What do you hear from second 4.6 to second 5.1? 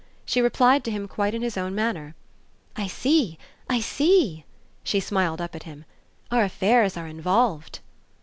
She